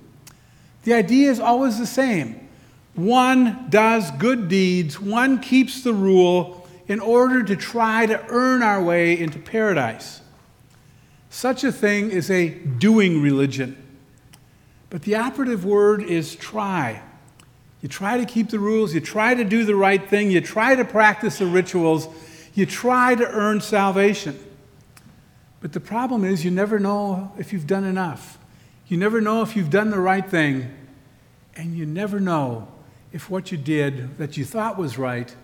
The 0.84 0.94
idea 0.94 1.30
is 1.30 1.38
always 1.38 1.78
the 1.78 1.86
same. 1.86 2.48
One 2.94 3.66
does 3.68 4.10
good 4.12 4.48
deeds, 4.48 4.98
one 4.98 5.38
keeps 5.40 5.82
the 5.82 5.92
rule 5.92 6.66
in 6.88 6.98
order 6.98 7.42
to 7.42 7.56
try 7.56 8.06
to 8.06 8.24
earn 8.28 8.62
our 8.62 8.82
way 8.82 9.18
into 9.18 9.38
paradise. 9.38 10.22
Such 11.28 11.62
a 11.62 11.72
thing 11.72 12.10
is 12.10 12.30
a 12.30 12.48
doing 12.48 13.20
religion. 13.20 13.82
But 14.96 15.02
the 15.02 15.16
operative 15.16 15.66
word 15.66 16.02
is 16.02 16.34
try. 16.36 17.02
You 17.82 17.88
try 17.90 18.16
to 18.16 18.24
keep 18.24 18.48
the 18.48 18.58
rules, 18.58 18.94
you 18.94 19.02
try 19.02 19.34
to 19.34 19.44
do 19.44 19.66
the 19.66 19.76
right 19.76 20.02
thing, 20.02 20.30
you 20.30 20.40
try 20.40 20.74
to 20.74 20.86
practice 20.86 21.38
the 21.38 21.44
rituals, 21.44 22.08
you 22.54 22.64
try 22.64 23.14
to 23.14 23.28
earn 23.28 23.60
salvation. 23.60 24.38
But 25.60 25.74
the 25.74 25.80
problem 25.80 26.24
is, 26.24 26.46
you 26.46 26.50
never 26.50 26.78
know 26.78 27.30
if 27.36 27.52
you've 27.52 27.66
done 27.66 27.84
enough. 27.84 28.38
You 28.88 28.96
never 28.96 29.20
know 29.20 29.42
if 29.42 29.54
you've 29.54 29.68
done 29.68 29.90
the 29.90 30.00
right 30.00 30.26
thing, 30.26 30.74
and 31.54 31.76
you 31.76 31.84
never 31.84 32.18
know 32.18 32.66
if 33.12 33.28
what 33.28 33.52
you 33.52 33.58
did 33.58 34.16
that 34.16 34.38
you 34.38 34.46
thought 34.46 34.78
was 34.78 34.96
right 34.96 35.36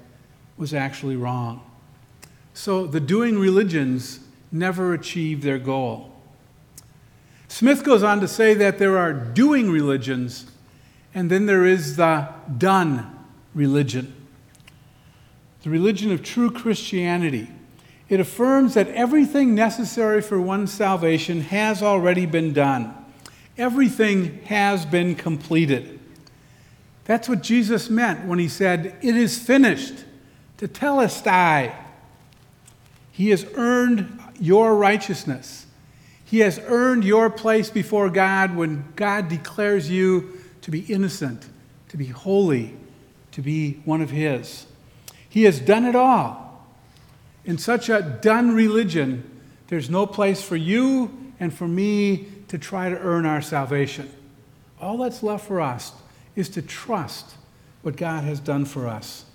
was 0.57 0.73
actually 0.73 1.17
wrong. 1.17 1.61
So 2.55 2.87
the 2.87 3.01
doing 3.01 3.39
religions 3.39 4.21
never 4.51 4.95
achieve 4.95 5.43
their 5.43 5.59
goal. 5.59 6.12
Smith 7.53 7.85
goes 7.85 8.03
on 8.03 8.19
to 8.19 8.27
say 8.27 8.55
that 8.55 8.79
there 8.79 8.97
are 8.97 9.13
doing 9.13 9.71
religions, 9.71 10.47
and 11.15 11.31
then 11.31 11.45
there 11.45 11.67
is 11.67 11.97
the 11.97 12.27
done 12.57 13.15
religion. 13.53 14.11
The 15.63 15.69
religion 15.69 16.11
of 16.13 16.23
true 16.23 16.51
Christianity. 16.51 17.51
It 18.09 18.21
affirms 18.21 18.73
that 18.73 18.89
everything 18.89 19.55
necessary 19.55 20.23
for 20.23 20.41
one's 20.41 20.73
salvation 20.73 21.43
has 21.43 21.83
already 21.83 22.25
been 22.25 22.55
done. 22.55 22.95
Everything 23.59 24.41
has 24.45 24.87
been 24.87 25.15
completed. 25.15 26.01
That's 27.05 27.29
what 27.29 27.43
Jesus 27.43 27.91
meant 27.91 28.25
when 28.25 28.39
he 28.39 28.49
said, 28.49 28.97
It 29.03 29.15
is 29.15 29.39
finished, 29.39 30.07
tetelestai. 30.57 31.75
He 33.13 33.29
has 33.29 33.45
earned 33.57 34.21
your 34.41 34.75
righteousness. 34.75 35.62
He 36.33 36.39
has 36.39 36.59
earned 36.65 37.05
your 37.05 37.29
place 37.29 37.69
before 37.69 38.09
God 38.09 38.57
when 38.57 38.87
God 38.97 39.29
declares 39.29 39.91
you 39.91 40.41
to 40.63 40.71
be 40.71 40.81
innocent, 40.81 41.47
to 41.91 41.99
be 41.99 42.07
holy, 42.07 42.75
to 43.33 43.43
be 43.43 43.83
one 43.85 44.01
of 44.01 44.09
His. 44.09 44.65
He 45.29 45.43
has 45.43 45.61
done 45.61 45.85
it 45.85 45.95
all. 45.95 46.67
In 47.45 47.59
such 47.59 47.91
a 47.91 48.01
done 48.01 48.55
religion, 48.55 49.43
there's 49.67 49.91
no 49.91 50.07
place 50.07 50.41
for 50.41 50.57
you 50.57 51.35
and 51.39 51.53
for 51.53 51.69
me 51.69 52.29
to 52.49 52.57
try 52.57 52.89
to 52.89 52.97
earn 52.97 53.27
our 53.27 53.43
salvation. 53.43 54.11
All 54.81 54.97
that's 54.97 55.23
left 55.23 55.47
for 55.47 55.61
us 55.61 55.93
is 56.35 56.49
to 56.49 56.63
trust 56.63 57.35
what 57.83 57.95
God 57.95 58.25
has 58.25 58.41
done 58.41 58.65
for 58.65 58.89
us. 58.89 59.27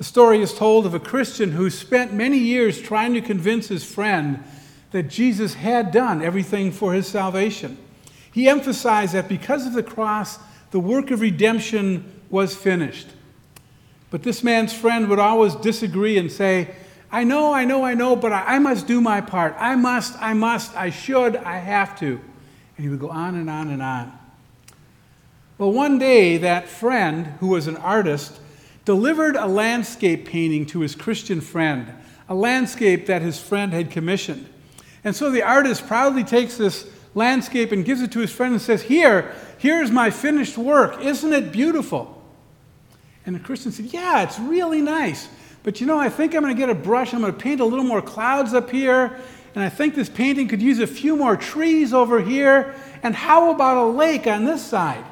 A 0.00 0.02
story 0.02 0.42
is 0.42 0.52
told 0.52 0.84
of 0.84 0.94
a 0.94 0.98
Christian 0.98 1.52
who 1.52 1.70
spent 1.70 2.12
many 2.12 2.38
years 2.38 2.82
trying 2.82 3.14
to 3.14 3.20
convince 3.20 3.68
his 3.68 3.84
friend 3.84 4.42
that 4.90 5.04
Jesus 5.04 5.54
had 5.54 5.92
done 5.92 6.22
everything 6.22 6.72
for 6.72 6.92
his 6.92 7.06
salvation. 7.06 7.78
He 8.32 8.48
emphasized 8.48 9.14
that 9.14 9.28
because 9.28 9.66
of 9.66 9.72
the 9.72 9.82
cross, 9.82 10.38
the 10.70 10.80
work 10.80 11.10
of 11.10 11.20
redemption 11.20 12.20
was 12.28 12.54
finished. 12.54 13.08
But 14.10 14.22
this 14.22 14.42
man's 14.42 14.72
friend 14.72 15.08
would 15.08 15.18
always 15.18 15.54
disagree 15.56 16.18
and 16.18 16.30
say, 16.30 16.74
I 17.12 17.24
know, 17.24 17.52
I 17.52 17.64
know, 17.64 17.84
I 17.84 17.94
know, 17.94 18.14
but 18.14 18.32
I, 18.32 18.58
must 18.58 18.86
do 18.86 19.00
my 19.00 19.20
part. 19.20 19.54
I 19.58 19.74
must, 19.74 20.20
I 20.20 20.32
must, 20.32 20.76
I 20.76 20.90
should, 20.90 21.36
I 21.36 21.58
have 21.58 21.98
to. 22.00 22.20
And 22.76 22.84
he 22.84 22.88
would 22.88 23.00
go 23.00 23.10
on 23.10 23.34
and 23.34 23.50
on 23.50 23.68
and 23.68 23.82
on. 23.82 24.12
Well, 25.58 25.72
one 25.72 25.98
day, 25.98 26.38
that 26.38 26.68
friend, 26.68 27.26
who 27.40 27.48
was 27.48 27.66
an 27.66 27.76
artist, 27.76 28.40
delivered 28.84 29.36
a 29.36 29.46
landscape 29.46 30.24
painting 30.24 30.66
to 30.66 30.80
his 30.80 30.94
Christian 30.94 31.40
friend, 31.40 31.92
a 32.28 32.34
landscape 32.34 33.06
that 33.06 33.22
his 33.22 33.38
friend 33.40 33.72
had 33.72 33.90
commissioned. 33.90 34.48
And 35.04 35.16
so 35.16 35.30
the 35.30 35.42
artist 35.42 35.86
proudly 35.86 36.24
takes 36.24 36.56
this 36.56 36.86
landscape 37.14 37.72
and 37.72 37.84
gives 37.84 38.02
it 38.02 38.12
to 38.12 38.20
his 38.20 38.30
friend 38.30 38.52
and 38.52 38.62
says, 38.62 38.82
Here, 38.82 39.34
here's 39.58 39.90
my 39.90 40.10
finished 40.10 40.58
work. 40.58 41.00
Isn't 41.00 41.32
it 41.32 41.52
beautiful? 41.52 42.22
And 43.26 43.34
the 43.34 43.40
Christian 43.40 43.72
said, 43.72 43.86
Yeah, 43.86 44.22
it's 44.22 44.38
really 44.38 44.80
nice. 44.80 45.28
But 45.62 45.80
you 45.80 45.86
know, 45.86 45.98
I 45.98 46.08
think 46.08 46.34
I'm 46.34 46.42
going 46.42 46.54
to 46.54 46.58
get 46.58 46.70
a 46.70 46.74
brush. 46.74 47.12
I'm 47.12 47.20
going 47.20 47.32
to 47.32 47.38
paint 47.38 47.60
a 47.60 47.64
little 47.64 47.84
more 47.84 48.02
clouds 48.02 48.54
up 48.54 48.70
here. 48.70 49.18
And 49.54 49.64
I 49.64 49.68
think 49.68 49.94
this 49.94 50.08
painting 50.08 50.48
could 50.48 50.62
use 50.62 50.78
a 50.78 50.86
few 50.86 51.16
more 51.16 51.36
trees 51.36 51.92
over 51.92 52.20
here. 52.20 52.74
And 53.02 53.14
how 53.14 53.50
about 53.52 53.76
a 53.76 53.86
lake 53.90 54.26
on 54.26 54.44
this 54.44 54.64
side? 54.64 55.04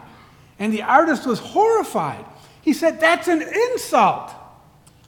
And 0.58 0.72
the 0.72 0.82
artist 0.82 1.26
was 1.26 1.38
horrified. 1.38 2.24
He 2.62 2.72
said, 2.72 3.00
That's 3.00 3.28
an 3.28 3.42
insult. 3.42 4.32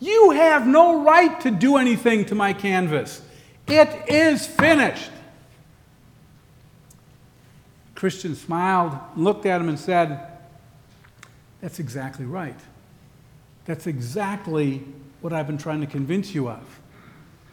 You 0.01 0.31
have 0.31 0.67
no 0.67 1.05
right 1.05 1.39
to 1.43 1.51
do 1.51 1.77
anything 1.77 2.25
to 2.27 2.35
my 2.35 2.55
canvas. 2.55 3.21
It 3.71 4.09
is 4.09 4.47
finished. 4.47 5.11
Christian 7.95 8.35
smiled, 8.35 8.99
looked 9.17 9.47
at 9.47 9.61
him, 9.61 9.69
and 9.69 9.79
said, 9.79 10.27
That's 11.61 11.79
exactly 11.79 12.25
right. 12.25 12.59
That's 13.67 13.87
exactly 13.87 14.83
what 15.21 15.33
I've 15.33 15.47
been 15.47 15.59
trying 15.59 15.83
to 15.83 15.87
convince 15.87 16.35
you 16.35 16.49
of. 16.49 16.81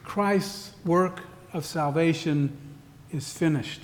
Christ's 0.03 0.71
work 0.85 1.21
of 1.53 1.65
salvation 1.65 2.57
is 3.11 3.31
finished. 3.31 3.81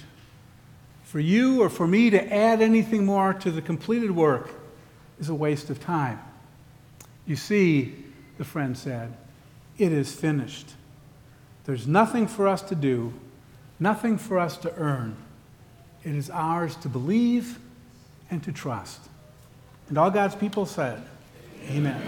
For 1.03 1.19
you 1.19 1.61
or 1.61 1.69
for 1.69 1.85
me 1.85 2.09
to 2.09 2.33
add 2.33 2.61
anything 2.61 3.05
more 3.05 3.33
to 3.33 3.51
the 3.51 3.61
completed 3.61 4.09
work 4.09 4.49
is 5.19 5.29
a 5.29 5.35
waste 5.35 5.69
of 5.69 5.79
time. 5.79 6.19
You 7.27 7.35
see, 7.35 7.93
the 8.37 8.43
friend 8.43 8.75
said, 8.75 9.15
it 9.77 9.91
is 9.91 10.13
finished. 10.13 10.73
There's 11.65 11.87
nothing 11.87 12.27
for 12.27 12.47
us 12.47 12.61
to 12.63 12.75
do, 12.75 13.13
nothing 13.79 14.17
for 14.17 14.39
us 14.39 14.57
to 14.57 14.73
earn. 14.75 15.15
It 16.03 16.15
is 16.15 16.29
ours 16.29 16.75
to 16.77 16.89
believe 16.89 17.59
and 18.29 18.43
to 18.43 18.51
trust. 18.51 18.99
And 19.89 19.97
all 19.97 20.11
God's 20.11 20.35
people 20.35 20.65
said, 20.65 21.01
Amen. 21.69 22.01